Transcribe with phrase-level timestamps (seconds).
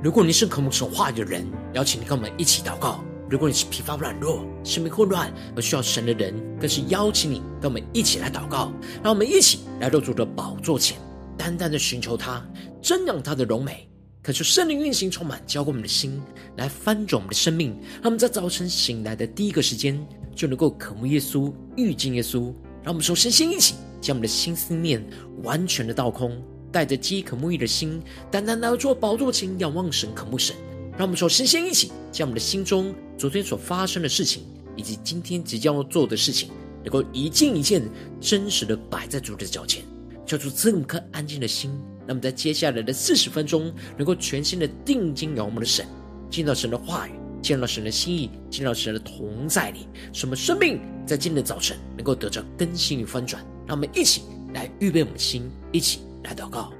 [0.00, 1.44] 如果你是渴慕神话语的人，
[1.74, 8.72] 邀请你跟我们一起祷告；如果你是疲乏软弱、生命混乱而需要神的人，更是邀请你跟我们一起来祷告。
[9.02, 10.96] 让我们一起来到主的宝座前，
[11.36, 12.40] 单单的寻求他，
[12.80, 13.88] 瞻仰他的荣美，
[14.22, 16.22] 恳求圣灵运行充满，浇灌我们的心，
[16.56, 17.76] 来翻转我们的生命。
[17.94, 19.98] 让我们在早晨醒来的第一个时间，
[20.32, 22.54] 就能够渴慕耶稣、遇见耶稣。
[22.84, 25.04] 让我们首先先一起将我们的心思念
[25.42, 26.40] 完全的倒空。
[26.70, 30.54] 带着饥渴沐浴的心，单单来做宝座前仰望神、渴慕神。
[30.96, 34.42] 让我们首先先一起将我们的心中昨天所发生的事情，
[34.76, 36.50] 以及今天即将要做的事情，
[36.82, 37.82] 能够一件一件
[38.20, 39.84] 真实的摆在主的脚前，
[40.26, 41.70] 叫出这么颗安静的心。
[42.06, 45.86] 那么在接下来的四十分钟，能够全心的定睛仰望我们的神，
[46.30, 53.40] 见到神的话语，见到神的心意，见到神的同在里，使我们生命在今天的早晨能够得着更新与翻转。
[53.66, 54.22] 让我们一起
[54.54, 56.00] 来预备我们的心，一起。
[56.24, 56.72] 来祷告。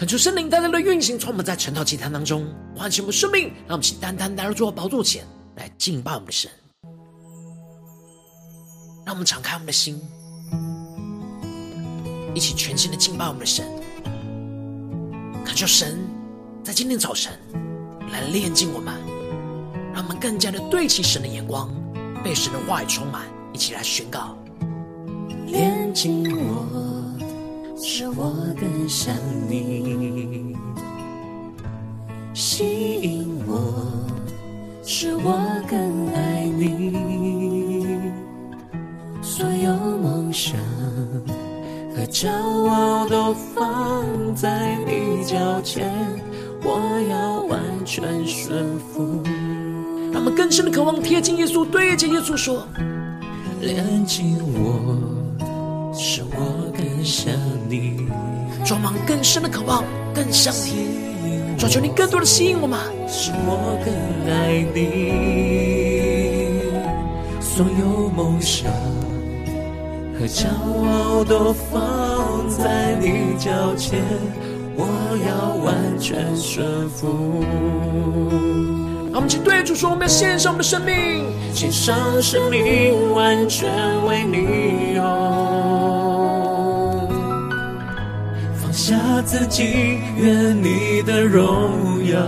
[0.00, 6.50] 恳求圣灵单单的运行，充满在晨祷祭坛当中，唤醒我们生命，让我们起单单来到主的宝座前来敬拜我们的神。
[9.04, 10.00] 让我们敞开我们的心，
[12.34, 13.66] 一起全心的敬拜我们的神。
[15.44, 15.98] 恳求神
[16.64, 17.38] 在今天早晨
[18.10, 18.94] 来炼净我们，
[19.92, 21.70] 让我们更加的对齐神的眼光，
[22.24, 24.34] 被神的话语充满，一起来宣告：
[25.46, 26.89] 炼净我。
[27.82, 29.14] 使我更想
[29.48, 30.54] 你，
[32.34, 34.06] 吸引我，
[34.84, 38.12] 使我更爱你。
[39.22, 40.60] 所有梦想
[41.96, 42.28] 和骄
[42.68, 44.04] 傲都放
[44.34, 45.90] 在你脚前，
[46.62, 49.22] 我要完全顺服。
[50.12, 52.66] 让我们更深的渴望贴近耶稣，对着耶稣说：
[53.62, 54.99] 连紧我，
[58.70, 59.82] 装满更深的渴望，
[60.14, 63.92] 更像你，追求你更多的吸引我们，使我更
[64.32, 64.78] 爱你。
[67.40, 68.70] 所有梦想
[70.16, 70.46] 和骄
[70.86, 74.04] 傲都放在你脚前，
[74.76, 74.86] 我
[75.26, 77.42] 要完全顺服。
[79.10, 83.68] 让我们请对主说，我们要献上我们的生命，献上生命，完全
[84.06, 86.19] 为你用。
[88.80, 88.96] 下
[89.26, 92.18] 自己，愿你的荣耀，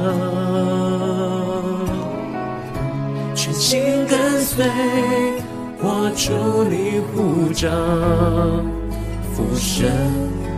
[3.34, 4.66] 全心跟随，
[5.80, 7.70] 活出你呼召，
[9.32, 9.90] 父神，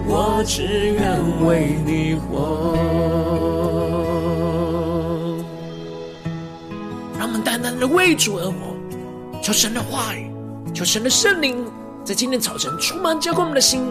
[0.09, 1.17] 我只愿
[1.47, 2.77] 为你活。
[7.17, 8.77] 让我们单单的为主而活，
[9.41, 10.29] 求神的话语，
[10.75, 11.65] 求神的圣灵，
[12.05, 13.87] 在今天早晨充满浇灌我们的心。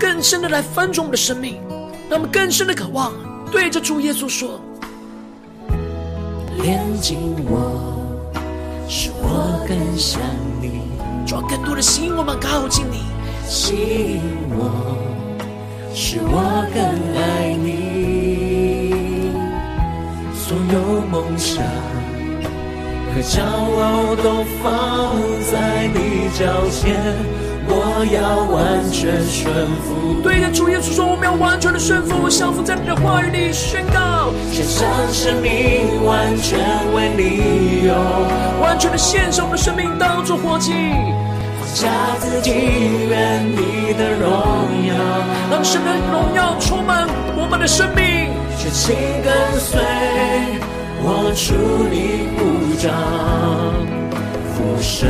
[0.00, 1.60] 更深的来翻转我们的生命，
[2.08, 3.12] 让我们更深的渴望
[3.52, 4.58] 对着主耶稣说：
[6.62, 8.32] 炼净我，
[8.88, 10.18] 使我更像
[10.58, 10.80] 你，
[11.26, 13.02] 抓更多的吸引我们靠近你，
[13.46, 14.22] 吸引
[14.56, 14.96] 我，
[15.94, 16.82] 使我更
[17.20, 19.34] 爱你。
[20.34, 21.62] 所有梦想
[23.12, 25.12] 和骄傲都放
[25.52, 27.39] 在你脚前。
[27.72, 29.46] 我要完全顺
[29.82, 36.58] 服，对着主耶稣说，我们要完全的顺服，降服在你的话语里宣告，献上生命，完全
[36.92, 37.94] 为你用，
[38.60, 40.72] 完全的献上我们的生命当作活祭，
[41.60, 41.88] 放下
[42.18, 44.28] 自己，愿你的荣
[44.90, 44.94] 耀，
[45.50, 47.06] 让神的荣耀充满
[47.36, 49.80] 我们的生命，全心跟随，
[51.02, 51.54] 我出
[51.86, 52.90] 你呼召，
[53.86, 53.99] 父
[54.82, 55.08] 神，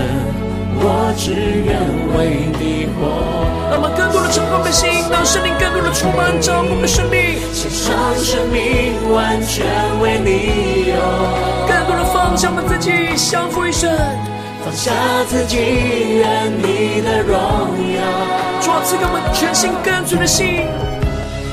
[0.82, 1.78] 我只愿
[2.16, 3.48] 为你活。
[3.70, 9.64] 让我们更多的敞开我们的心，让圣灵更多的充满着我们的生命，献上生命完全
[10.02, 10.98] 为你用，
[11.68, 13.90] 更多的放下我们自己，降服于神，
[14.64, 14.90] 放下
[15.28, 15.56] 自己，
[16.18, 17.38] 愿你的荣
[17.94, 18.02] 耀。
[18.60, 20.66] 主啊，赐给我们全心跟随的心，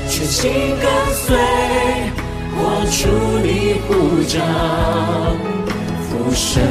[0.09, 1.37] 全心跟随，
[2.57, 3.07] 我出
[3.45, 4.41] 你呼召，
[6.09, 6.63] 父神，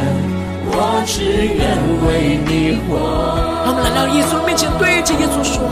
[0.78, 1.64] 我只愿
[2.04, 3.00] 为你活。
[3.64, 5.64] 让我们来到耶稣面前，对着耶稣说：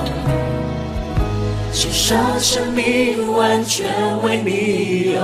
[1.72, 3.86] 献上生命，完全
[4.22, 5.20] 为你用。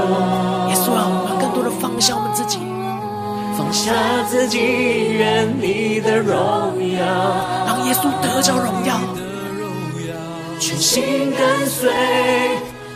[0.69, 2.59] 耶稣啊，我们更多的放下我们自己，
[3.57, 3.91] 放下
[4.29, 4.59] 自己，
[5.17, 6.37] 愿你的荣
[6.93, 7.01] 耀，
[7.67, 9.01] 让耶稣得着荣耀。
[10.61, 11.91] 全心跟随，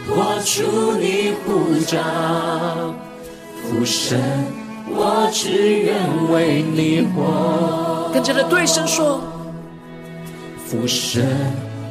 [0.06, 1.96] 我出你呼召，
[3.62, 4.20] 父神，
[4.86, 5.96] 我只愿
[6.30, 8.10] 为你活。
[8.12, 9.20] 更加的对神说，
[10.66, 11.24] 父神，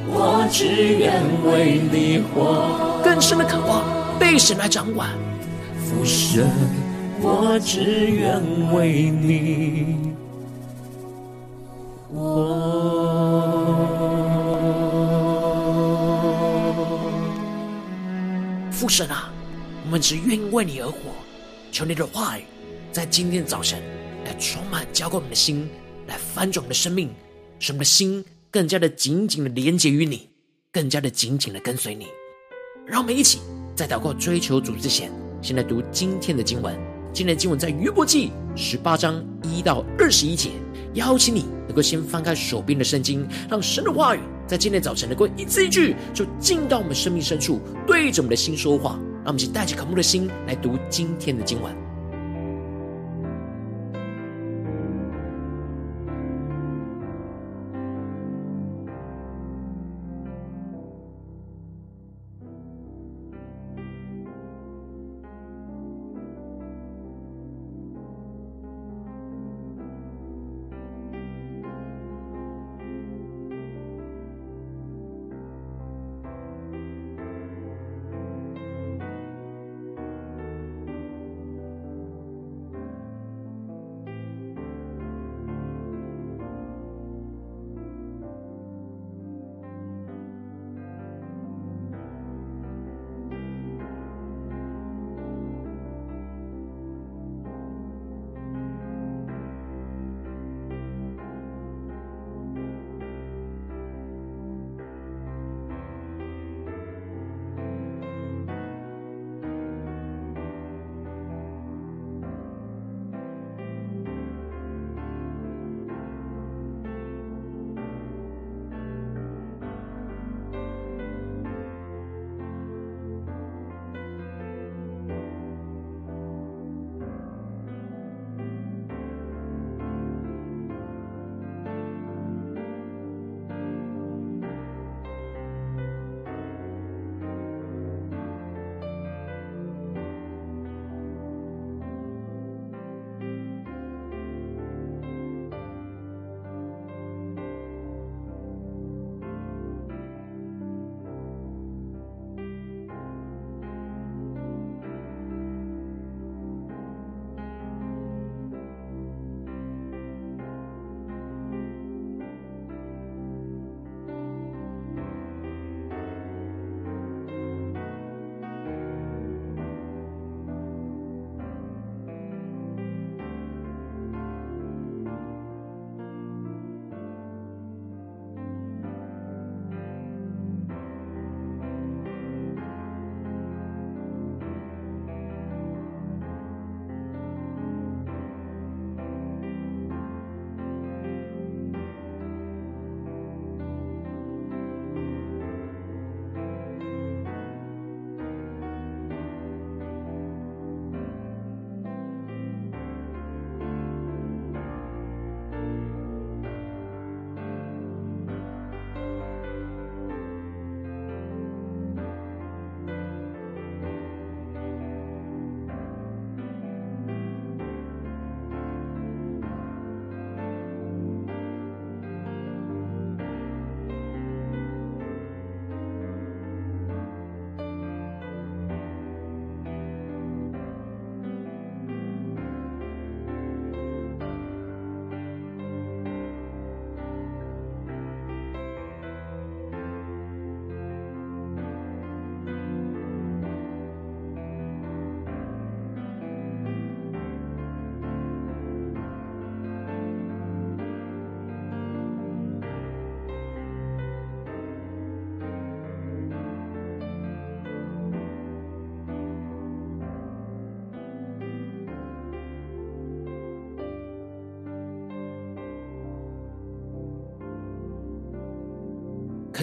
[0.07, 3.01] 我只愿为你活。
[3.03, 3.83] 更深的渴望
[4.19, 5.09] 被神来掌管，
[5.77, 6.49] 父神，
[7.21, 8.41] 我只愿
[8.73, 10.13] 为你
[12.13, 12.13] 活。
[18.71, 19.29] 父神啊，
[19.85, 20.93] 我们只愿为你而活。
[21.71, 22.43] 求你的话语
[22.93, 23.81] 在今天早晨
[24.23, 25.67] 来充满浇灌我们的心，
[26.05, 27.09] 来翻转我们的生命，
[27.57, 30.29] 使我们的心更加的紧紧的连接于你，
[30.71, 32.05] 更加的紧紧的跟随你。
[32.85, 33.39] 让我们一起
[33.75, 35.11] 在祷告追求主之前，
[35.41, 36.79] 先来读今天的经文。
[37.11, 40.51] 今天的经文在约伯记十八章一到二十一节。
[40.93, 48.99] 邀请你能够先翻开手边的圣经，让神的话语在今天早晨能够一字一句就进到我们生命深处，对着我们的心说话。
[49.23, 51.82] 让我们一起带着渴慕的心来读今天的经文。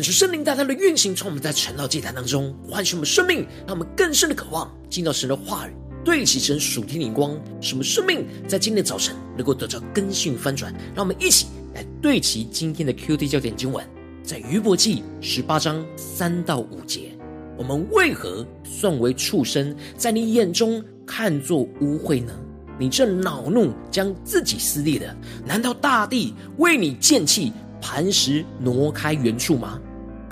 [0.00, 10.72] 恳求圣灵大大的运行，从我们在晨祷祭坛当中唤醒我们生命，让我们更深的渴望进到神的话语，对齐神属天灵光，使我们生命在今天早晨能够得到更新翻转。
[10.94, 13.86] 让我们一起来对齐今天的 QT 焦点经文，
[14.22, 17.10] 在约伯记十八章三到五节：
[17.58, 22.32] 我们为何算为畜生，在你眼中看作污秽呢？
[22.78, 25.14] 你这恼怒将自己撕裂的，
[25.44, 27.52] 难道大地为你见弃？
[27.82, 29.80] 磐石挪开原处吗？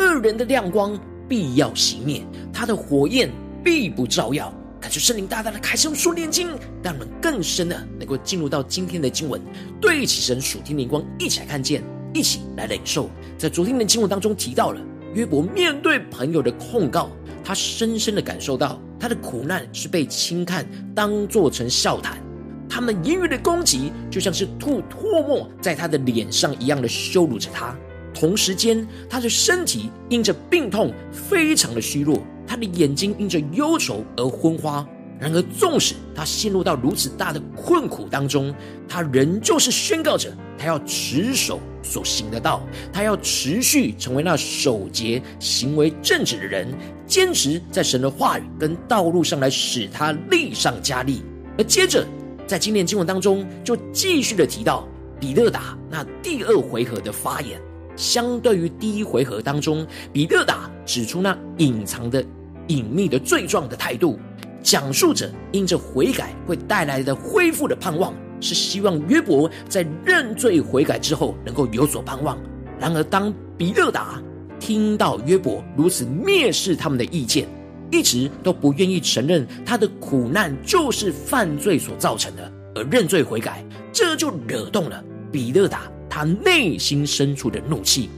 [0.09, 0.99] 恶人的亮光
[1.29, 3.31] 必要熄灭，他的火焰
[3.63, 4.53] 必不照耀。
[4.81, 6.49] 感谢圣灵大大的开启我们属灵眼睛，
[6.83, 9.39] 让我们更深的能够进入到今天的经文，
[9.81, 11.83] 对起神属天灵光，一起来看见，
[12.15, 13.11] 一起来领受。
[13.37, 14.81] 在昨天的经文当中提到了
[15.15, 17.11] 约伯面对朋友的控告，
[17.45, 22.19] 他深深的感受到他的苦难是被轻看，当做成笑谈。
[22.67, 27.77] 他们言语的攻击，就像是吐唾沫在他的脸上一样的羞辱着他。
[28.19, 34.85] 同时间，他的身体因着病痛非常的虚弱，他的眼睛因着忧愁而昏花。
[35.21, 38.53] 然而，纵使他陷入到如此大的困苦当中，
[38.89, 42.61] 他仍旧是宣告着他要持守所行的道，
[42.93, 46.73] 他要持续成为那守节、行为正直的人，
[47.07, 51.23] 坚持在神的话语跟道路上来使他力上加力。
[51.57, 52.05] 而接着，
[52.49, 54.89] 在今天经文当中，就继续的提到
[55.21, 57.61] 比勒达那第二回合的发言，
[57.99, 62.25] 相对于第一回合当中，比勒达指出那隐藏的
[62.69, 64.19] 隐秘的罪状的态度，
[64.63, 72.39] 讲述着因着悔改会带来的恢复的盼望，是希望约伯在认罪悔改之后能够有所盼望。
[72.79, 74.23] 然而，当比勒达
[74.61, 77.49] 听到约伯如此蔑视他们的意见，
[77.91, 85.03] 一直都不愿意承认他的苦难就是犯罪所造成的，而认罪悔改，这就惹动了
[85.33, 88.09] 比勒达他内心深处的怒气，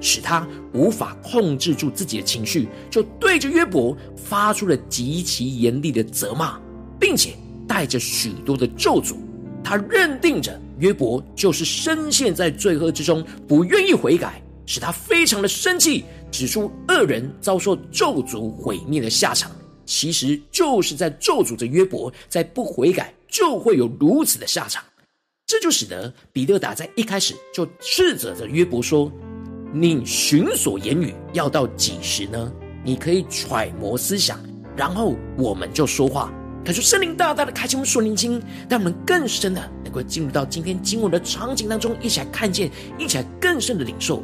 [0.00, 6.58] 使他无法控制住自己的情绪，就对着约伯发出了极其严厉的责骂，
[7.00, 7.34] 并且
[7.66, 9.16] 带着许多的咒诅。
[9.64, 14.42] 他认定着约伯就是深陷在罪恶之中，不愿意悔改。
[14.70, 19.50] 使他非常的生气，指出恶人遭受咒诅毁灭的下场，
[19.86, 24.84] 其实就是在咒诅着约伯，在不悔改就会有如此的下场。
[25.48, 29.10] 这就使得比勒达在一开始就斥责着约伯说
[29.72, 32.52] ：“你寻索言语要到几时呢？
[32.84, 34.38] 你可以揣摩思想，
[34.76, 36.30] 然后我们就说话。”
[36.66, 38.38] 可是圣灵大大的开启我们属灵经，
[38.68, 44.22] 让我们更深的能够进入到今天经文的场景当中，一起来看见，一起来更深的领受。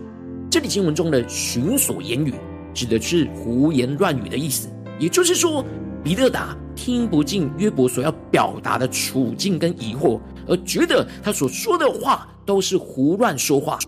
[0.51, 2.35] 这里经文中的“寻索言语”
[2.75, 4.69] 指的是胡言乱语的意思，
[5.01, 5.65] 也就是说，
[6.03, 13.79] 比勒达听不进约伯所要表达的处境跟疑惑，而觉得他所说的话都是胡乱说话，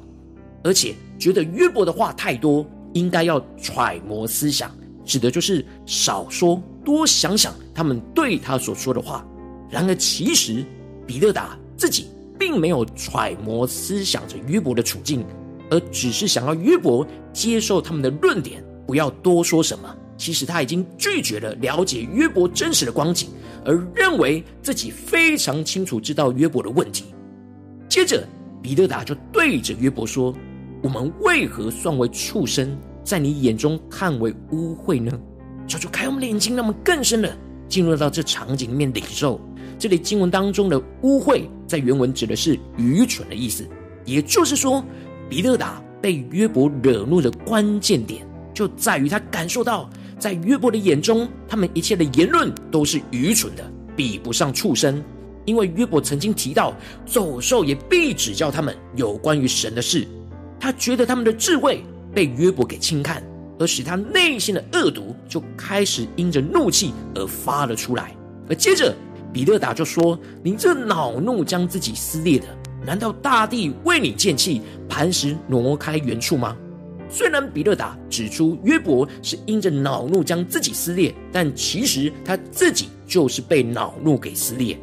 [0.65, 4.71] 而且觉得约伯的话太多，应该要揣摩思想，
[5.05, 9.27] 指的就是少说多想想他们对他所说的话。
[9.69, 10.65] 然而，其实
[11.07, 12.09] 比勒达自己
[12.39, 15.25] 并没有揣摩思想着约伯的处境。
[15.69, 19.93] 而只是想要约伯接受他们的论点，不要多说什么。
[20.17, 23.29] 其实他已经拒绝了了解约伯真实的光景，
[23.67, 27.07] 而认为自己非常清楚知道约伯的问题。
[27.89, 28.27] 接着，
[28.63, 30.33] 彼得达就对着约伯说
[30.83, 35.13] ：“我们为何算为畜生，在你眼中看为污秽呢？”
[35.67, 37.37] 求主开我们的眼睛，让我们更深的
[37.69, 39.41] 进入到这场景里面领受。
[39.79, 43.69] 这里经文当中的“污秽”在原文指的是愚蠢的意思，
[44.05, 44.83] 也就是说。
[45.29, 53.63] 彼得达被约伯惹怒的关键点，就在于他感受到，在约伯的眼中，他们一切的言论都是愚蠢的，
[53.95, 55.03] 比不上畜生。
[55.45, 60.07] 因为约伯曾经提到，走兽也必指教他们有关于神的事。
[60.59, 63.23] 他觉得他们的智慧被约伯给轻看，
[63.59, 68.13] 而使他内心的恶毒就开始因着怒气而发了出来。
[68.49, 68.93] 而接着，
[69.33, 72.47] 比勒达就说：“你这恼怒将自己撕裂的。”
[72.85, 76.57] 难道大地为你见弃，磐石挪开原处吗？
[77.09, 84.79] 虽然比勒达指出约伯是因着恼怒将自己撕裂，但其实他自己就是被恼怒给撕裂。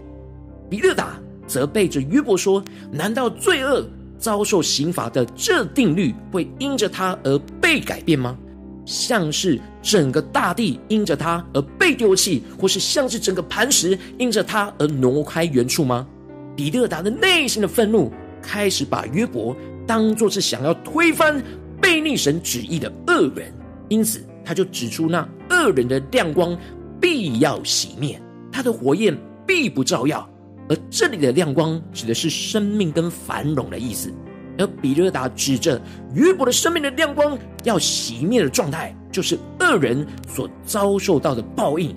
[0.70, 3.86] 比勒达责备着约伯说：“难道罪恶
[4.18, 8.38] 遭受刑罚的这定律会因着他而被改变吗？
[8.86, 16.08] 像是整个大地因着他而被丢弃，或是像是整个磐石因着他而挪开原处吗？”
[16.56, 18.12] 比勒达的内心的愤怒
[18.42, 19.56] 开始把约伯
[19.88, 21.42] 当作是想要推翻、
[21.84, 23.54] 背逆神旨意的恶人，
[23.90, 26.58] 因此他就指出那恶人的亮光
[27.02, 28.18] 必要熄灭，
[28.50, 29.14] 他的火焰
[29.46, 30.28] 必不照耀。
[30.70, 34.10] 而这里的亮光指的是生命跟繁荣的意思。
[34.58, 35.82] 而比勒达指着
[36.14, 41.94] 约伯的生命的亮光要熄灭的状态，就是恶人所遭受到的报应。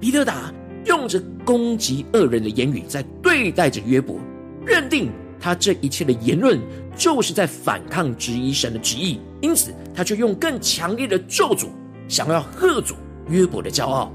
[0.00, 0.50] 比勒达
[0.86, 4.16] 用着攻击恶人的言语，在对待着约伯，
[4.64, 6.58] 认定他这一切的言论
[6.96, 11.68] 就是在反抗、质疑神的旨意，因此他就用更强烈的咒诅，
[12.08, 12.94] 想要喝阻
[13.28, 14.12] 约伯的骄傲。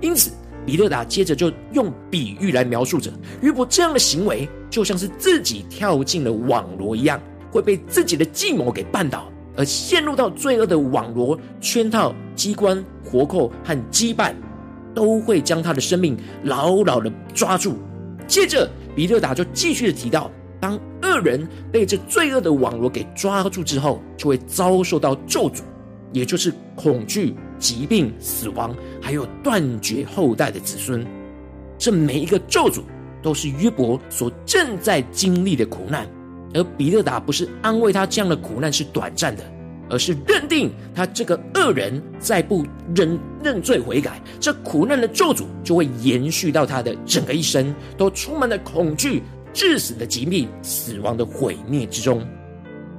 [0.00, 0.32] 因此，
[0.64, 4.48] 比勒达接着就用比喻来描述着约伯这样的行为。
[4.70, 14.32] 就像是自己跳进了网罗一样，会被自己的计谋给绊倒，而陷入到罪恶的网罗圈套、机关、活扣和羁绊，
[14.94, 17.76] 都会将他的生命牢牢的抓住。
[18.26, 20.30] 接着，比勒达就继续的提到，
[20.62, 25.62] 当恶人被这罪恶的网络给抓住之后，就会遭受到咒诅，
[26.12, 31.04] 也就是恐惧、疾病、死亡，还有断绝后代的子孙。
[31.76, 32.82] 这每一个咒诅。
[33.22, 36.04] 都是约伯所正在经历的苦难，
[36.54, 39.44] 而比勒达不是安慰他这样的苦难是短暂的，
[39.88, 42.66] 而是认定他这个恶人再不
[42.96, 52.26] 认认罪悔改，这苦难的咒诅就会延续到他的整个一生，都充满了恐惧、致死的疾病、死亡的毁灭之中。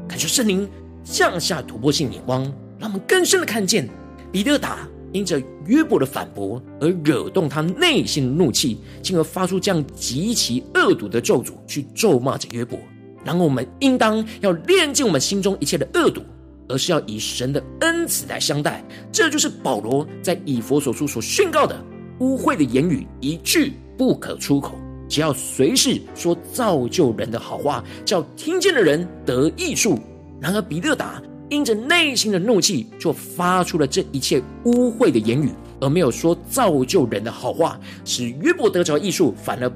[0.08, 0.70] 感谢圣灵
[1.04, 2.44] 降下突破性眼光，
[2.78, 3.88] 让我们更深的看见
[4.32, 4.88] 比勒达。
[5.12, 12.80] 因着约伯的反驳而惹动他内心的怒气，进而发出这样极其恶毒的咒诅，去咒骂着约伯。
[13.24, 16.24] 然后我们应当要炼净我们心中一切的恶毒，
[16.68, 18.84] 而是要以神的恩慈来相待。
[19.12, 21.80] 这就是保罗在以弗所书所宣告的：
[22.20, 24.74] 污秽的言语一句不可出口，
[25.08, 30.00] 只要随时说造就人的好话，叫听见的人得益处。
[30.42, 31.22] 然而比勒达。
[31.50, 39.72] 因着内心的怒气，就发出了这一切污秽的言语，而没有说造就人的好话，使约伯得着益处，反而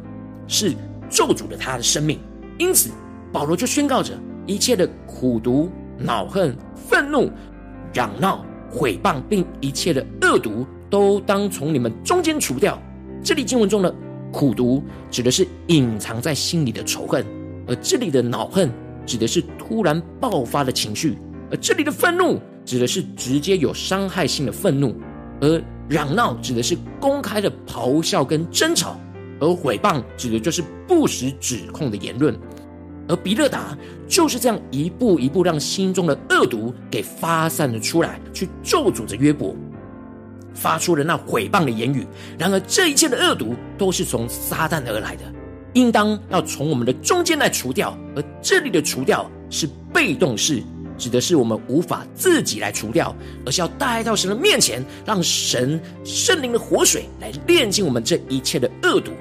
[0.47, 0.73] 是
[1.07, 2.17] 咒诅了他的生命。
[2.57, 2.89] 因此，
[3.31, 7.29] 保罗就宣告着：一切的苦毒、恼恨、愤怒、
[7.93, 12.81] 嚷闹、毁谤，并一切的恶毒，都当从你们中间除掉。
[13.23, 13.93] 这里经文中的
[14.31, 17.23] 苦毒，指的是隐藏在心里的仇恨；
[17.67, 18.71] 而这里的恼恨，
[19.05, 21.17] 指的是突然爆发的情绪。
[21.49, 24.95] 而这里的愤怒指的是直接有伤害性的愤怒，
[25.39, 28.99] 而嚷闹指的是公开的咆哮跟争吵，
[29.39, 32.37] 而毁谤指的就是不实指控的言论。
[33.07, 39.55] 而比勒达就是这样一步一步让心中的恶毒给发散了出来，去咒诅着约伯，
[40.57, 42.05] 发出了那毁谤的言语。
[42.37, 45.23] 然而这一切的恶毒都是从撒旦而来的，
[45.73, 47.97] 应当要从我们的中间来除掉。
[48.15, 50.63] 而这里的除掉是被动式。
[50.97, 53.15] 指的是我们无法自己来除掉，
[53.45, 59.11] 而是要带到神的面前，让神圣灵的活水来炼净我们这一切的恶毒。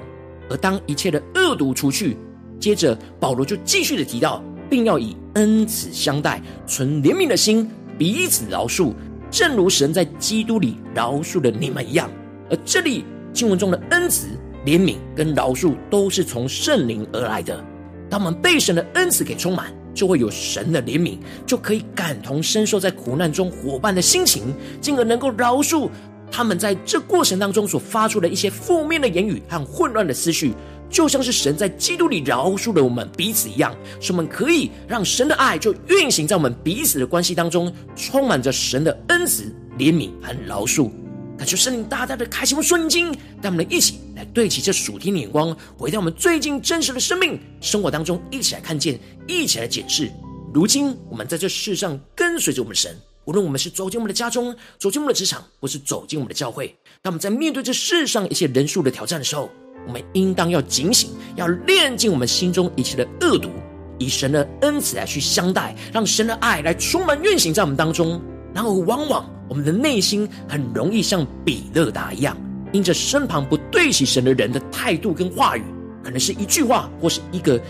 [0.49, 2.17] 而当一切的恶毒除去，
[2.59, 8.91] 接着保罗就继续的提到，并要以恩慈相待，存怜悯的心，彼此饶恕，
[9.29, 12.09] 正如神在基督里饶恕了你们一样。
[12.49, 14.27] 而这里经文中的恩慈、
[14.65, 17.63] 怜悯跟饶恕，都是从圣灵而来的。
[18.09, 19.71] 当我们被神的恩慈给充满。
[19.97, 25.89] 就会有神的怜悯，就可以感同身受在苦难中伙伴的心情，进而能够饶恕
[26.29, 30.53] 他们在这过程当中所发出的一些负面的言语和混乱的思绪，
[30.89, 39.43] 就像是神在基督里饶恕了我们彼此一样，使我们可以让神的爱就运行在我们彼此的关系当中，充满着神的恩慈、
[39.77, 40.89] 怜悯和饶恕。
[41.37, 50.11] 感谢圣灵大大的开启我们顺经，带我们一起来对齐这属天的眼光，回到我们最近真实的生命生活当中，一起来看见，一起来检视。
[50.51, 59.51] 如今我们在这世上跟随着我们的神，无论我们是走进我们的家中，走进我们的职场，或是走进我们的教会，当我们在面对这世上一切人数的挑战的时候，
[59.87, 63.49] 我们应当要警醒，要炼净我们心中一切的恶毒，
[63.97, 68.21] 以神的恩慈来去相待，让神的爱来充满运行在我们当中。
[68.53, 72.35] 然后，往往我们的内心很容易像比勒达一样，
[72.71, 75.63] 因着身旁不对起神的人的态度跟话语，
[76.03, 77.61] 可能是一句话或是一个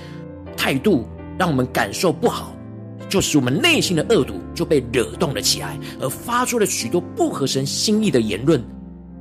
[0.55, 2.55] 态度，让我们感受不好，
[3.09, 8.63] 就使我们内心的恶毒就被惹动了起来，而发出了许多不合神心意的言论。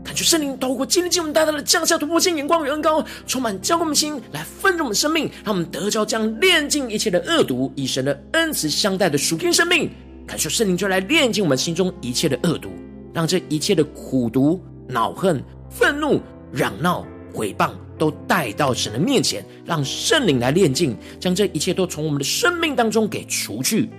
[0.06, 9.90] 感觉圣灵透过今天经文大大的降下突破性眼光与恩膏，充满浇灌我们心，来丰盛我们生命，让我们得着将炼尽一切的恶毒，以神的恩慈相待的属天生命。
[10.24, 12.70] 感受圣灵就来炼净我们心中一切的恶毒，
[13.12, 16.20] 让这一切的苦毒、恼恨、愤怒、
[16.52, 23.90] 嚷闹、毁谤都带到神的面前，让圣灵来炼净，将这一切都从我们的生命当中给除去。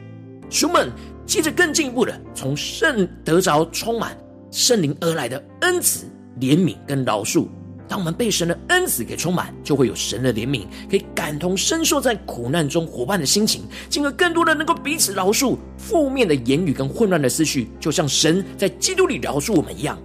[0.50, 0.90] 书们
[1.26, 4.18] 接着更进一步的，从圣得着充满
[4.58, 6.08] 圣灵而来的恩慈、
[6.40, 7.46] 怜悯跟饶恕，
[7.88, 15.56] 当我们被神的恩赐给充满，就会有神的怜悯，可以感同身受在苦难中伙伴的心情，进而更多的能够彼此饶恕。
[15.78, 19.96] 负面的言语跟混乱的思绪，就像神在基督里饶恕我们一样，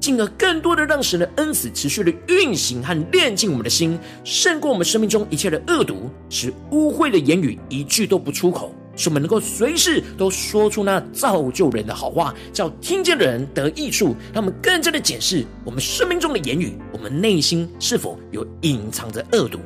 [0.00, 8.72] 进而更多的让神的恩赐持续的运行和炼净我们的心，胜过我们生命中一切的恶毒，使污秽的言语一句都不出口。
[8.96, 14.16] 使我们能够随时都说出那造就人的好话，叫听见的人得益处。
[14.32, 19.60] 让我们更加的检视我们生命中的言语，我们内心是否有隐藏着恶毒？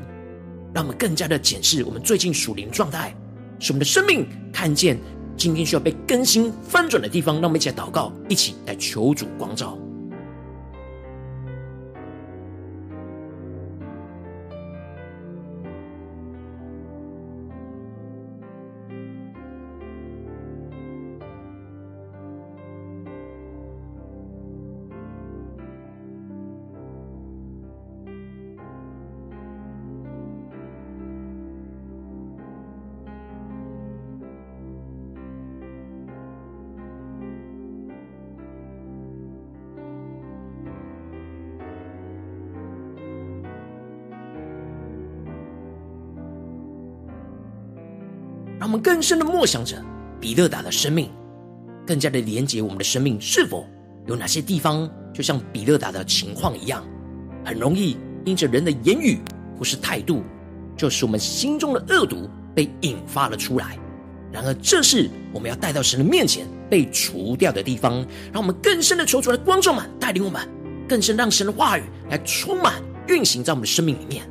[0.74, 3.14] 让我们更加的检视我们最近属灵状态，
[3.58, 4.98] 使我们的生命看见
[5.36, 7.36] 今天需要被更新翻转的地方。
[7.36, 9.78] 让我们一起来祷告，一起来求主光照。
[48.70, 49.84] 我们更深的默想着
[50.20, 51.10] 比勒达的生命，
[51.84, 53.66] 更加的连接我们的生命，是否
[54.06, 56.86] 有哪些地方，就像比勒达的情况一样，
[57.44, 59.18] 很容易因着人的言语
[59.58, 60.22] 或是态度，
[60.76, 63.76] 就使我们心中的恶毒被引发了出来。
[64.30, 68.06] 然而，这是我们要带到神的面前被除掉的地方。
[68.32, 70.48] 让我们更深的求主来光照们，带领我们
[70.88, 74.24] 更深，让神的话语来充满运行在我们的生命里面。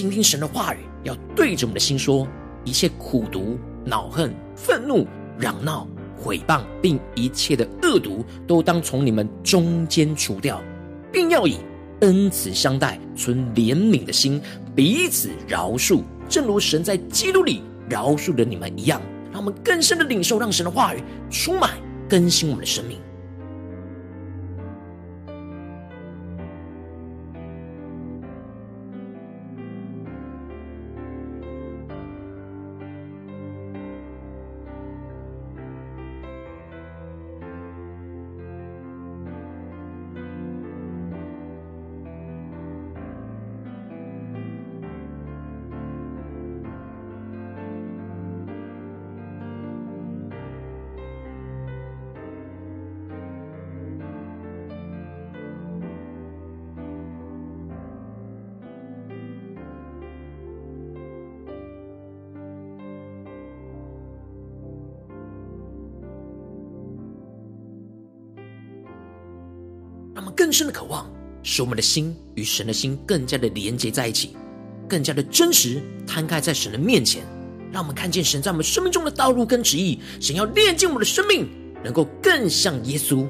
[0.00, 2.26] 倾听神的话语，要对着我们的心说：
[2.64, 5.06] 一切苦毒、恼恨、愤怒、
[5.38, 5.86] 嚷闹、
[6.16, 10.58] 毁谤，并一切的恶毒，都当从你们中间除掉，
[11.12, 11.58] 并要以
[12.00, 14.40] 恩慈相待，存怜悯的心，
[14.74, 19.02] 彼此饶恕，正如神在基督里饶恕了你们一样。
[19.30, 21.72] 让我们更深的领受，让神的话语充满
[22.08, 22.96] 更新我们的生命。
[70.40, 71.06] 更深的渴望，
[71.42, 74.34] 使我们的心与神的心更加的连接在一起，
[74.88, 77.22] 更加的真实摊开在神的面前，
[77.70, 80.00] 让我们看见神在我们生命中的道路跟旨意。
[80.18, 81.46] 神要炼净我们的生命，
[81.84, 83.28] 能够更像耶稣，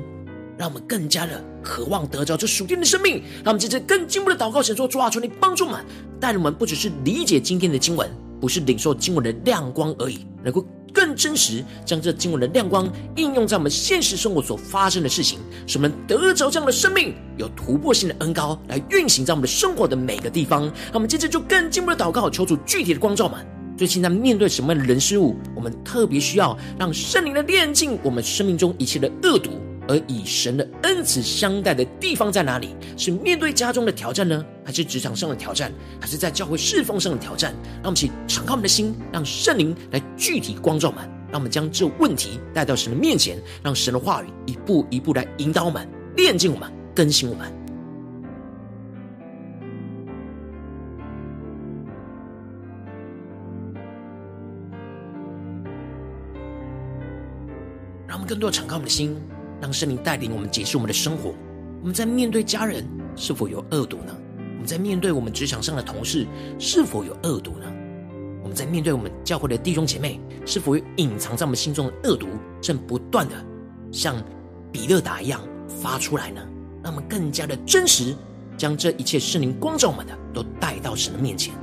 [0.57, 3.21] 让我们更加的渴望得着这属天的生命。
[3.43, 5.85] 让我们接着更进步的祷告，神说：主啊，求你帮助我们，
[6.21, 8.09] 带领我们不只是理解今天的经文，
[8.41, 10.65] 不是领受经文的亮光而已，能够。
[10.93, 20.67] 更真实，将这经文的亮光应用在我们现实生活所发生的事情，使我们得着这样的生命，有突破性的恩高来运行在我们的生活的每个地方。
[20.89, 23.45] 那我们接着就更进一步的祷告，求主具体的光照们。
[23.77, 29.53] 最近在面对什么样的人事物，我们特别需要让圣灵的炼净我们生命中一切的恶毒。
[29.91, 32.77] 而以神的恩慈相待的地方在哪里？
[32.97, 34.47] 是面对家中的挑战呢？
[34.65, 35.73] 还是职场上的挑战？
[36.01, 37.53] 还是在教会侍奉上的挑战？
[37.83, 41.05] 让我们请敞开我们的心，让圣灵来具体光照我们。
[41.33, 47.53] 让我们将这问题带到神的面前，让神的话语一步一步来引导我们、炼净我们、更新我们。
[58.07, 59.17] 让我们更多敞开我们的心。
[59.61, 61.35] 让圣灵带领我们解释我们的生活。
[61.81, 64.17] 我们在面对家人是否有恶毒呢？
[64.55, 66.27] 我们在面对我们职场上的同事
[66.59, 67.67] 是否有恶毒呢？
[68.43, 72.27] 我们在面对我们教会的弟兄姐妹是否有隐藏在我们心中的恶毒，
[72.61, 73.35] 正不断的
[73.93, 74.17] 像
[74.73, 76.41] 比勒达一样发出来呢？
[76.83, 78.15] 让我们更加的真实，
[78.57, 81.55] 将这一切圣灵光照我们的都带到神的面前。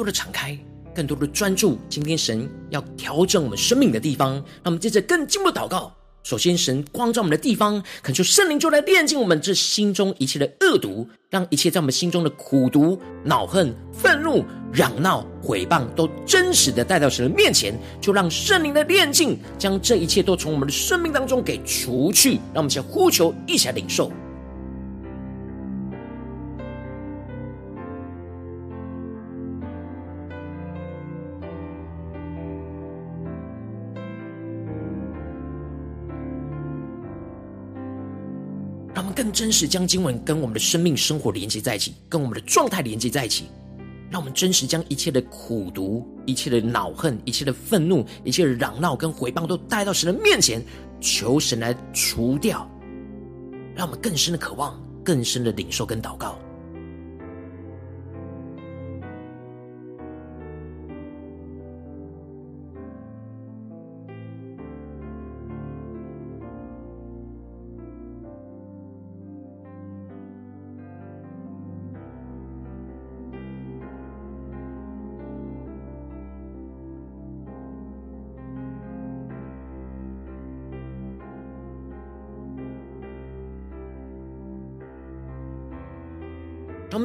[0.00, 0.58] 多的敞开，
[0.94, 1.78] 更多的专注。
[1.90, 5.94] 今天神要调整我们生命的地方，让我们接着更进一步祷告。
[6.22, 22.36] 首先，神光照我们的地方，恳求圣灵就来炼净我们这心中一切的恶毒，让一切在我们心中的苦毒、恼恨、愤怒、嚷闹、毁谤，都真实的带到神的面前，就让圣灵的炼净，将这一切都从我们的生命当中给除去。
[22.54, 24.10] 让我们先呼求，一起来领受。
[39.32, 43.44] 真实将经文跟我们的生命生活连接在一起，跟我们的状态连接在一起，
[44.10, 50.62] 让我们真实将一切的苦毒、一切的恼恨、一切的愤怒、一切的嚷闹跟回谤都带到神的面前，
[51.00, 52.68] 求神来除掉，
[53.74, 56.38] 让我们更深的渴望、更深的领受跟祷告。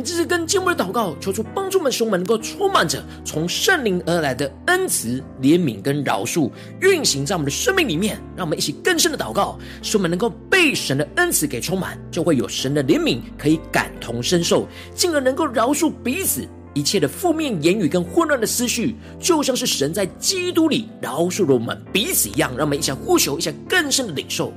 [0.06, 8.20] 让我们继续跟经文的祷告，求主帮助我们，使我们能够充满着从圣灵而来的恩慈、怜悯跟饶恕，运行在我们的生命里面。
[8.36, 22.52] 让我们一起更深的祷告，使我们能够被神的恩慈给充满，就会有神的怜悯可以感同身受，进而能够饶恕彼此一切的负面言语跟混乱的思绪，就像是神在基督里饶恕了我们彼此一样。
[22.56, 24.54] 让我们一起呼求，一起更深的领受。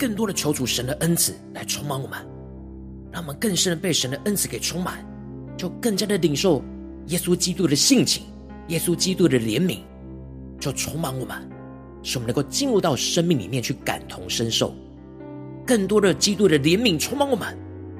[0.00, 2.18] 更多的求主神的恩赐来充满我们，
[3.12, 5.04] 让我们更深的被神的恩赐给充满，
[5.58, 6.64] 就更加的领受
[7.08, 8.22] 耶稣基督的性情，
[8.68, 9.80] 耶稣基督的怜悯，
[10.58, 11.36] 就充满我们，
[12.02, 14.74] 使我们能够进入到生命里面去感同身受，
[15.66, 17.54] 更多的基督的怜悯充满我们，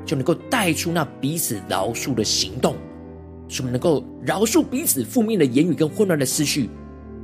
[0.07, 2.77] 就能够带出那彼此饶恕的行动，
[3.47, 6.71] 使我们能够饶恕彼此负面的言语跟混乱的思绪，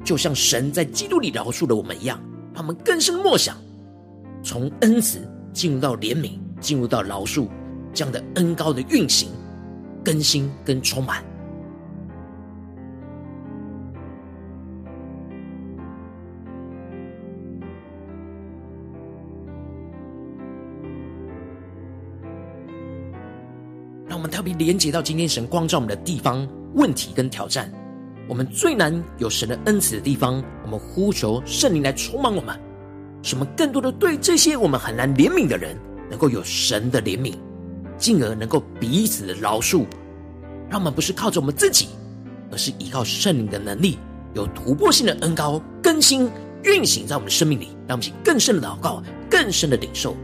[0.04, 3.56] 就像神在基督里饶恕了我们一样，让我们更深默想。
[4.46, 7.48] 从恩慈进入到怜悯，进入到饶恕，
[7.92, 9.28] 这样的恩高的运行、
[10.04, 11.20] 更新跟充满，
[24.06, 27.68] 让我们特别连接到今天神光照我们的地方、问题跟挑战。
[28.28, 32.65] 我们最难有神的恩慈的地方，我们呼求圣灵来充满我们。
[33.26, 35.76] 使我们更多的对这些我们很难怜悯的人，
[36.08, 37.34] 能够有神的怜悯，
[37.98, 39.84] 进而能够彼此的饶恕，
[40.70, 41.88] 让我们不是靠着我们自己，
[42.52, 43.98] 而是依靠圣灵的能力，
[44.32, 46.30] 有突破性的恩膏更新
[46.62, 50.16] 运行在我们的生命里，让我们去更深的祷告，更深的领受。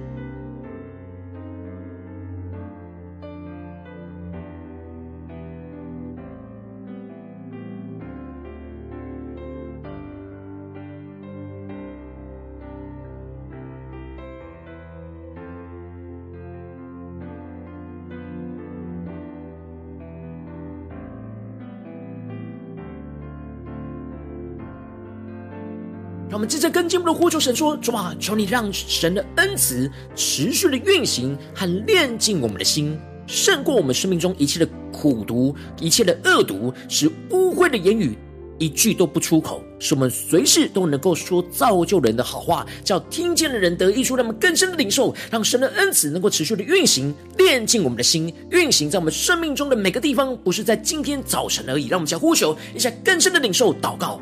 [26.52, 32.94] 接着更进步的呼求神说：主啊，求你让神的恩慈持续的运行和炼净我们的心，
[33.26, 38.18] 胜过我们生命中一切的苦毒、一切的恶毒，使污秽的言语
[38.58, 44.14] 一句都不出口，使我们随时都能够说造就人的好话，叫听见的人得益处。
[44.14, 51.88] 让我们更深的领受，让神的恩慈能够持续的运行，炼净我们的心，运行在我们生命中的每个地方，不是在今天早晨而已。
[51.88, 54.20] 让我们将呼求一下更深的领受祷告。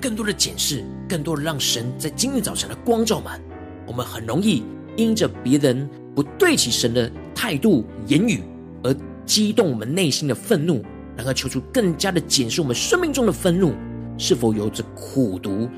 [0.00, 3.40] 更多的检视，更多的让神在今日早晨的光照满。
[3.86, 4.64] 我们很容易
[4.96, 8.42] 因着别人不对起神的态度、言语，
[8.82, 8.94] 而
[9.26, 10.82] 激动我们内心的愤怒，
[11.16, 13.74] 然后求出更加的检视我们生命中的愤怒
[14.16, 15.68] 是否有着苦毒、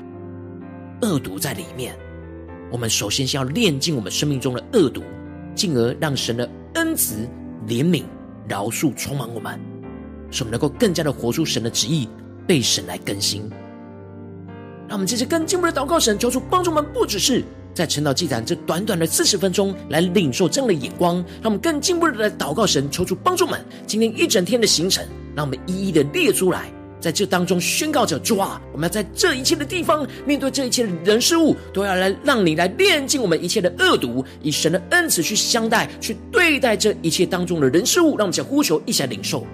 [1.01, 1.93] 恶毒在里面。
[2.71, 5.03] 我们首先先要炼净我们生命中的恶毒，
[5.53, 7.27] 进而让神的恩慈、
[7.67, 8.03] 怜悯、
[8.47, 9.59] 饶恕充满我们，
[10.31, 12.07] 使我们能够更加的活出神的旨意，
[12.47, 13.49] 被神来更新。
[14.87, 17.43] 让我们接着更进一步的祷告神，求主帮助我们，不只是。
[17.73, 25.03] 在晨祷祭坛这短短的四十分钟，来领受这样的眼光，让我们更进一步的来祷告神，求主帮助我们今天一整天的行程，
[25.35, 39.47] 让我们一一的列出来，在这当中宣告着主啊，我们要在这一切的地方，面对这一切的人事物，都要来让你来炼净我们一切的恶毒，以神的恩慈去相待，去对待这一切当中的人事物，让我们想呼求，一起来领受。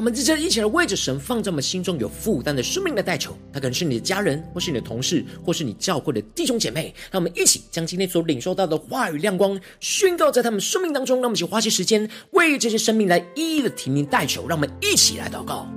[0.00, 6.94] 我们在这一起来为着神放在我们心中有负担的生命的代求，他可能是你的家人，或是你的同事，或是你教会的弟兄姐妹。
[7.10, 11.18] 让我们一起将今天所领受到的话语亮光宣告在他们生命当中。
[11.18, 14.48] 让我们一起花些时间为这些生命来一一的提名代求。
[14.48, 15.68] 让我们一起来祷告，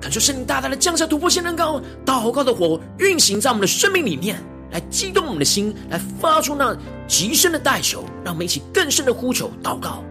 [0.00, 4.42] 感受圣灵大大的降下突破性能高，祷告的火运行在我们的生命里面。
[4.72, 10.02] 来激动我们的心，来发出那极深的代求，让我们一起更深的呼求祷告。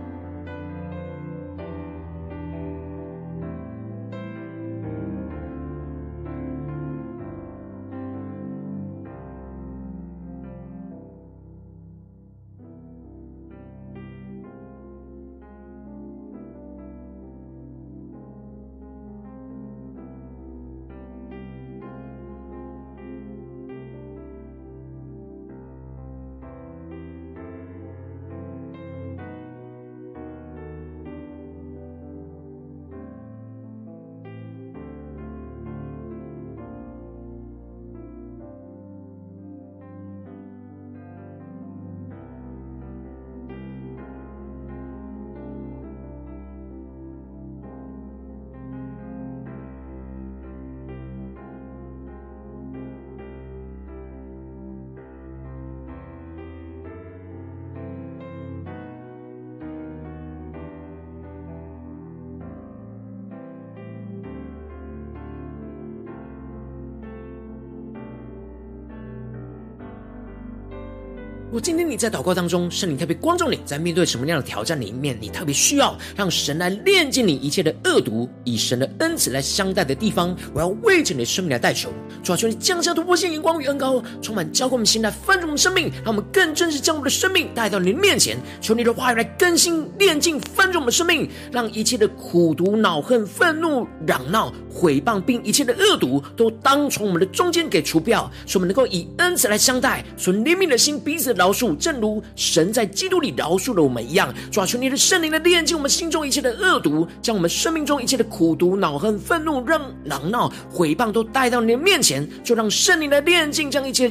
[71.60, 81.91] 今天你在祷告当中，圣灵特别光照你，在面对什么样的挑战里面，你特别需要让神来炼净你一切的恶毒，以神的恩慈来相待的地方，我要为着你的生命来代求。
[82.24, 88.38] 主啊，求你降下突破性眼光与恩膏，充满浇灌我们心来翻转我们生命，让我们更真实将我们的生命带到你的面前。
[88.62, 104.34] 求你的话语来更新、炼净、翻转我们生命，让一切的苦毒、恼恨、愤怒、嚷闹、毁谤，并一切的恶毒，都当从我们的中间给除掉，使我们能够以恩慈来相待，存怜悯的心，彼此饶恕，正如神在基督里饶恕了我们一样。
[104.49, 114.09] 主啊，求你的圣灵的炼净我们心中一切的恶毒，将我们生命中一切的苦毒、恼恨、愤怒、让狼闹、毁谤都带到你的面前，就让圣灵的炼净，将一切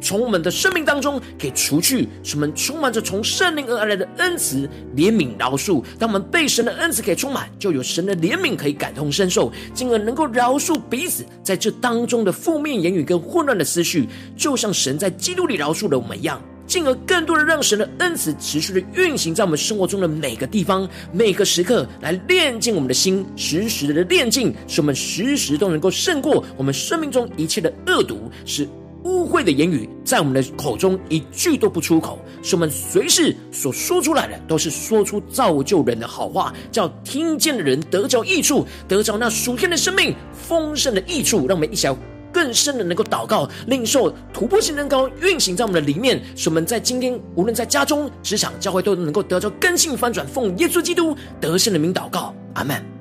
[0.00, 5.82] 从我们的生命当中给除去，使我们充满着从圣灵而来的恩慈、怜悯、饶恕。
[5.98, 16.40] 当我们被神的恩慈给充满，就有神的怜悯可以感同身受，进而能够饶恕彼此在这当中的负面言语跟混乱的思绪，就像神在基督里饶恕了我们一样。
[16.66, 28.68] 进而更多的让神的恩慈持续的运行在我们生活中的每个地方、每个时刻，来炼净我们的心，时时的炼净，使我们时时都能够胜过我们生命中一切的恶毒，使
[29.04, 41.96] 污秽的言语在我们的口中一句都不出口，使我们随时所说出来的都是说出造就人的好话，叫听见的人得着益处，得着那属天的生命丰盛的益处，让我们一起来。
[42.30, 50.26] 更深的能够祷告，领受突破性能高运行在我们的里面，使我们在今天无论在家中、职场、教会都能够得着根性翻转。
[50.26, 52.97] 奉耶稣基督得胜的名祷告，阿门。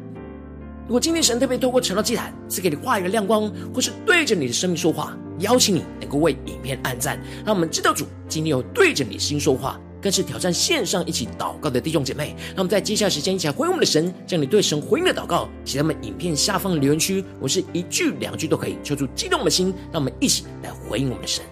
[0.87, 9.77] 如果今天神特别透过晨祷祭坛赐给你话语的亮光，或是对着你的生命说话，邀请你能够为影片按赞，让我们知道主今天有对着你的心说话。
[9.99, 12.33] 更是挑战线上一起祷告的弟兄姐妹。
[12.49, 17.21] 让我们在接下来时间一起来回应我们的神，将你对神回应的祷告写在我们影片下方的留言区。
[17.41, 21.43] 我是一句两句都可以，求主激动的心，让我们一起来回应我们的神。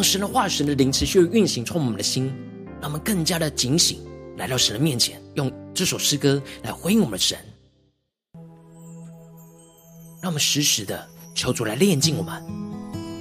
[0.00, 2.32] 让神的话、神的灵持续运行，充满我们的心，
[2.80, 3.98] 让我们更加的警醒，
[4.38, 7.36] 来到神的面前，用这首诗歌来回应我们的神。
[10.22, 12.42] 让我们时时的求主来炼净我们，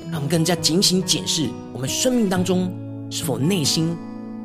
[0.06, 2.74] 让我们更加警醒检视我们生命当中
[3.12, 3.94] 是否内心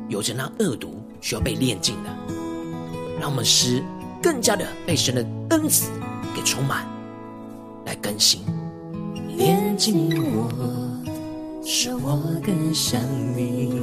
[0.09, 2.09] 有着那恶毒需要被炼净的。
[3.17, 3.81] 让我们使
[4.21, 5.89] 更加的被神的恩慈
[6.35, 6.85] 给充满，
[7.85, 8.41] 来更新，
[9.37, 10.84] 炼净我。
[11.67, 13.01] 使我更想
[13.35, 13.73] 你，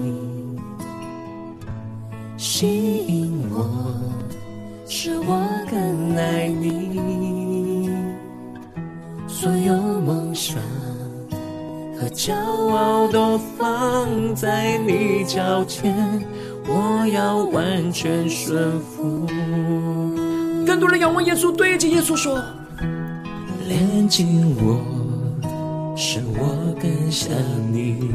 [2.37, 3.68] 吸引我，
[4.87, 7.91] 是我更爱你。
[9.26, 10.59] 所有梦想
[11.99, 16.24] 和骄傲都放在你脚前，
[16.68, 19.26] 我要完全顺服。
[20.64, 22.41] 更多人仰望耶稣，对着耶稣说：
[23.66, 25.02] 连紧我。
[25.95, 27.30] 使我更想
[27.70, 28.11] 你，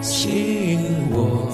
[0.00, 0.80] 吸引
[1.10, 1.50] 我，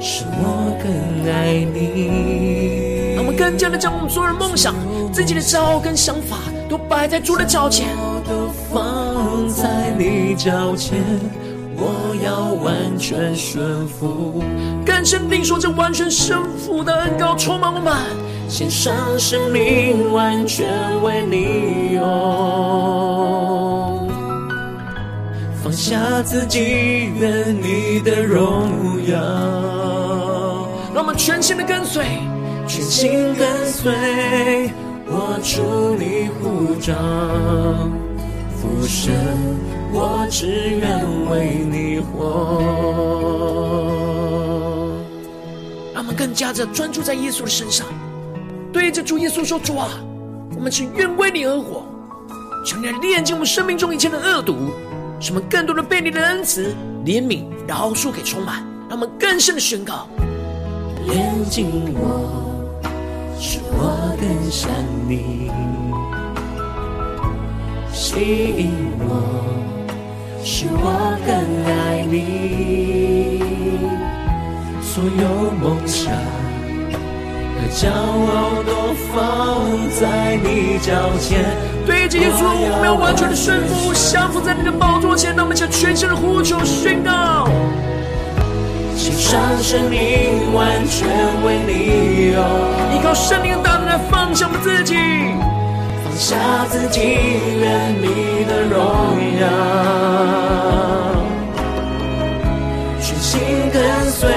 [0.00, 3.14] 是我更爱你。
[3.14, 4.74] 让我们更加的将我们所有的梦想、
[5.12, 7.88] 自己的骄傲跟想法，都摆在主的脚前，
[8.26, 10.98] 都放在你脚前。
[11.80, 14.42] 我要完全顺服，
[14.84, 17.94] 更深定说，这完全顺服的恩膏充满我们，
[18.48, 20.66] 献上生命，完全
[21.02, 22.02] 为你用，
[25.62, 29.18] 放下自己，愿你的荣耀，
[30.94, 32.04] 让我们全心的跟随，
[32.66, 34.72] 全心跟随，
[35.06, 36.94] 我主你呼召，
[38.56, 39.12] 父神。
[39.90, 40.86] 我只愿
[41.30, 42.62] 为你活。
[45.94, 47.86] 让我们更加的专注在耶稣的身上，
[48.78, 49.88] 对着主耶稣说：“主啊，
[50.54, 51.84] 我们只愿为你而活，
[52.64, 54.70] 求你炼净我们生命中一切的恶毒，
[55.18, 56.72] 使我们更多的被你的恩慈、
[57.04, 60.06] 怜悯、饶恕给充满，让我们更深的宣告：
[61.08, 62.30] 炼净我，
[63.40, 64.70] 使我更像
[65.08, 65.50] 你，
[67.92, 68.70] 吸引
[69.00, 69.44] 我。”
[70.44, 71.34] 使我更
[71.66, 73.42] 爱你，
[74.80, 76.12] 所有梦想
[77.74, 79.62] 骄傲都放
[79.98, 81.44] 在你脚前。
[81.86, 85.34] 对着耶稣，我们要完全的顺服，降服在你的宝座前。
[85.34, 87.48] 让我们将全新的呼求宣告，
[88.94, 91.08] 献上生命，完全
[91.44, 92.44] 为你用，
[92.94, 94.94] 依靠圣灵的大能来放下我们自己。
[96.04, 96.36] 放下
[96.68, 98.76] 自己，愿你的荣
[99.40, 99.46] 耀，
[103.00, 103.40] 全心
[103.72, 103.80] 跟
[104.10, 104.28] 随，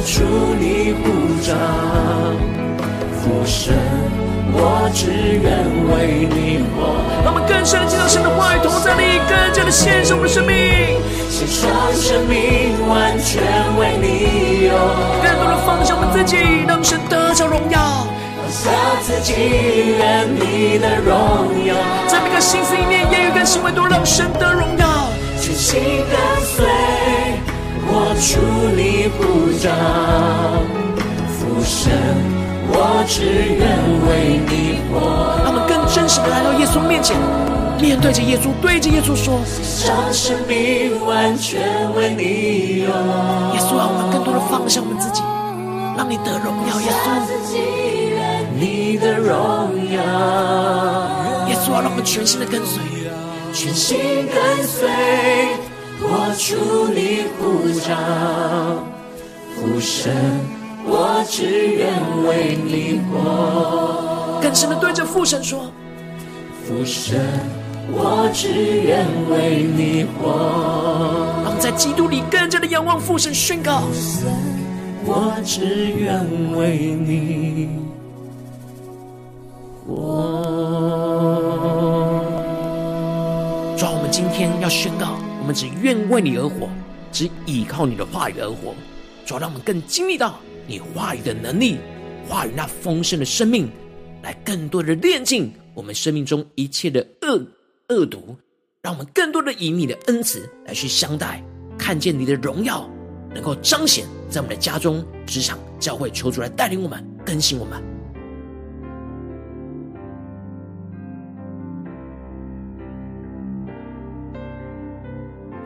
[0.00, 0.22] 出
[0.58, 1.54] 你呼召，
[3.20, 3.74] 父神，
[4.52, 7.00] 我只愿为你活。
[7.24, 10.54] 让我们更深的进到神的话语，同在里更加的献上我们的生命，
[11.30, 13.42] 献上生命，完全
[13.78, 14.74] 为你用，
[15.22, 16.36] 更多的放下我们自己，
[16.66, 18.06] 让神得着荣耀。
[18.48, 18.70] 下
[19.02, 19.34] 自己，
[19.98, 21.74] 愿你的荣耀，
[22.06, 24.86] 在每个心思意念、言语跟行为都让神得荣耀。
[25.40, 26.64] 全心跟随，
[27.98, 28.36] 我出
[28.76, 29.24] 你呼
[29.56, 29.72] 召，
[31.32, 31.90] 父神，
[32.68, 33.64] 我只愿
[34.04, 34.52] 为你
[34.92, 34.92] 活。
[35.42, 37.16] 他们更真实的来到耶稣面前，
[37.80, 39.40] 面对着耶稣，对着耶稣说：
[39.88, 41.58] 让生命完全
[41.94, 42.92] 为你用。
[43.54, 45.22] 耶稣啊，我们更多的放下我们自己，
[45.96, 47.08] 让你得荣耀，耶稣。
[48.58, 49.32] 你的荣
[49.92, 50.02] 耀，
[51.48, 52.78] 耶稣啊，让我们全心的跟随，
[53.54, 53.96] 全心
[54.28, 54.36] 跟
[54.66, 54.88] 随，
[55.98, 57.96] 我出你呼召，
[59.54, 60.12] 父神，
[60.84, 61.88] 我只愿
[62.26, 64.38] 为你活。
[64.40, 65.72] 更深的对着父神说，
[66.68, 67.18] 父神，
[67.90, 70.28] 我只愿为你活。
[71.42, 73.82] 让我们在基督里更加的仰望父神，宣告，
[75.04, 76.20] 我只愿
[76.56, 77.70] 为你。
[79.86, 79.94] 主
[83.86, 85.15] 啊，我们今天要宣告，我
[85.46, 86.68] 我们只愿为你而活，
[87.12, 88.74] 只依靠你的话语而活。
[89.24, 91.78] 主啊，让我们更经历到你话语的能力，
[92.28, 93.70] 话语那丰盛的生命，
[94.24, 97.40] 来更多的炼净我们生命中一切的恶
[97.90, 98.36] 恶毒，
[98.82, 101.40] 让我们更多的以你的恩慈来去相待，
[101.78, 102.90] 看见你的荣耀
[103.32, 107.95] 能够彰显在我们的家中、职场、教会，求主来带领我们，更新我们。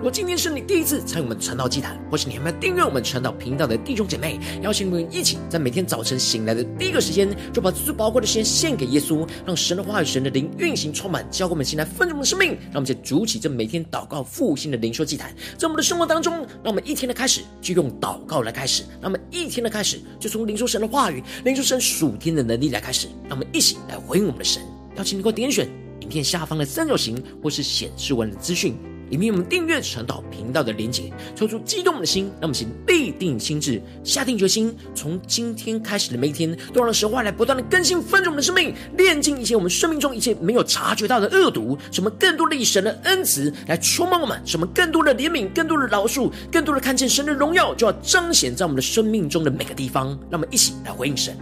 [0.01, 12.53] 如果今天是你第一次参与我们传道祭坛，或是你还没有订阅我们传道频道的弟兄姐妹，邀请你们一起在每天早晨醒来的第一个时间，就把最宝贵的时间献给耶稣，让神的话语、神的灵运行充满，教给我们现在丰盛的生命。
[12.73, 16.33] 让我们就主起这每天祷告复兴的灵修祭坛，在我们的生活当中，
[16.65, 24.63] 让我们一天的开始就用祷告来开始，让我们一天的开始就从领受神的话语、领受神属天的能力来开始，让我们一起来回应我们的神。
[24.97, 25.69] 邀请你给我点选
[26.01, 28.75] 影片下方的三角形，或是显示文的资讯。
[29.11, 51.37] 里面我们订阅传道频道的连结，抽出激动的心，让我们请立定心智，下定决心，从今天开始的每一天，都让神话来不断的更新翻转我们的生命，炼净一些我们生命中一切没有察觉到的恶毒，什么更多的以神的恩慈来充满我们，什么更多的怜悯，更多的饶恕，更多的看见神的荣耀，就要彰显在我们的生命中的每个地方，让我们一起来回应神。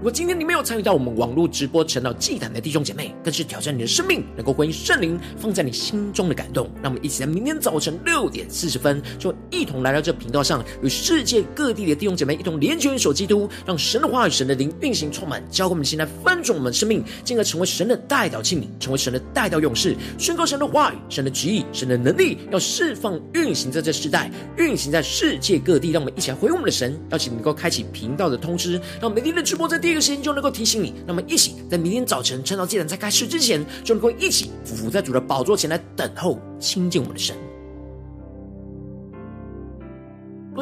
[0.00, 6.70] 如果今天你没有参与到我们网络直播成到祭坛的弟兄姐妹，更是挑战你的生命，能够回应圣灵放在你心中的感动。
[6.82, 25.90] 让我们一起在明天早晨六点四十分，就一同来到这频道上，与世界各地的弟兄姐妹一同连接、元首基督，让神的话语、神的灵运行充满，教给我们现在翻转我们的生命，进而成为神的代表器皿，成为神的代表勇士，宣告神的话语、神的旨意、神的能力，要释放运行在这世代，运行在世界各地。
[25.90, 29.89] 让我们一起来回应我们的神，邀请能够开启频道的通知，让每天的直播在第。
[29.90, 37.34] 这个时间就能够提醒你，那么一起在明天早晨晨祷祭坛在开始之前，就能够一起俯伏在主的宝座前来等候亲近我们的神。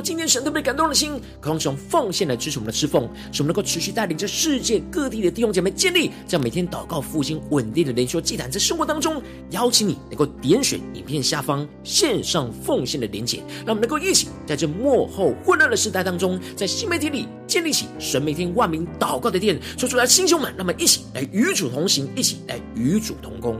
[0.01, 9.21] 今天神特别感动的心，渴望使用奉献来支持我们的侍奉，使我们能够持续带领着世界各地的弟兄姐妹建立这样每天祷告复兴稳定的灵修祭坛，在生活当中
[9.51, 23.57] 邀请你能够点选影片下方线上奉献的连结，让我们能够一起在这幕后混乱的时代当中，在新媒体里建立起神每天万名祷告的殿，说出来，弟兄们，让我们一起来与主同行，一起来与主同工。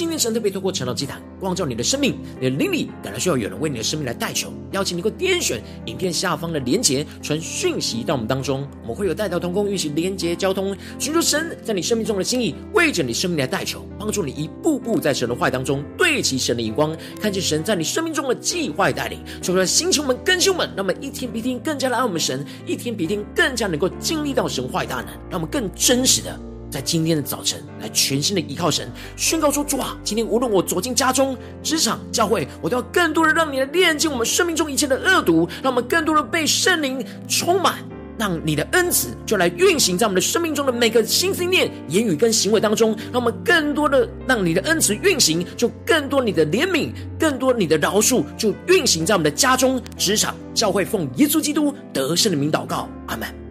[0.00, 26.40] 今天神特别透过晨祷祭坛光照你的生命，你的灵里感到需要有人为你的生命来代求，邀请你够点选影片下方的连结，传讯息到我们当中，我们会有带到同工运行连结交通，寻求神在你生命中的心意，为着你生命来代求，帮助你一步步在神的话当中对齐神的眼光，看见神在你生命中的计划带领，求出来星球们、更新们，那么一天比一天更加的爱我们神，一天比一天更加能够经历到神坏大能，让我们更真实的。
[26.70, 37.78] 在今天的早晨，来全新的依靠神，宣告说：主啊，今天无论我走进家中、职场、教会，我都要更多的让你来炼净我们生命中一切的恶毒，让我们更多的被圣灵充满，
[38.16, 53.49] 让你的恩慈就来运行在我们的生命中的每个心思念、言语跟行为当中，让我们更多的让你的恩慈运行，就更多你的怜悯，更多你的饶恕，就运行在我们的家中、职场、教会，奉耶稣基督得胜的名祷告，阿门。